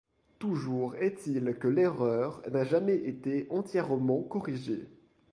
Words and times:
Toujours 0.39 0.95
est-il 0.95 1.55
que 1.59 1.67
l’erreur 1.67 2.41
n'a 2.49 2.63
jamais 2.63 2.95
été 2.95 3.45
entièrement 3.51 4.23
corrigée. 4.23 4.87